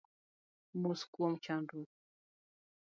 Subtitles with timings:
[0.81, 1.91] Mos kuom chandruok